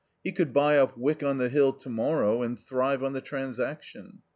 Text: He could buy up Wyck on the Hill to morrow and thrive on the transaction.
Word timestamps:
He 0.23 0.31
could 0.31 0.51
buy 0.51 0.79
up 0.79 0.97
Wyck 0.97 1.21
on 1.21 1.37
the 1.37 1.47
Hill 1.47 1.73
to 1.73 1.87
morrow 1.89 2.41
and 2.41 2.57
thrive 2.57 3.03
on 3.03 3.13
the 3.13 3.21
transaction. 3.21 4.23